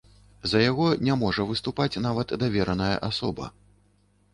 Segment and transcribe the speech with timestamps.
[0.53, 3.57] За яго не можа выступаць нават давераная асоба.